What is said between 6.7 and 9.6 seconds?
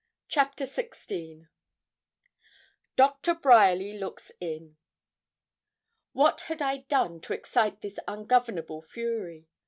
done to excite this ungovernable fury?